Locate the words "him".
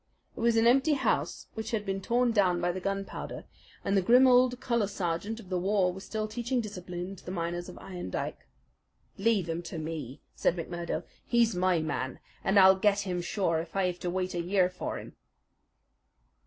9.47-9.61, 13.01-13.21, 14.97-15.15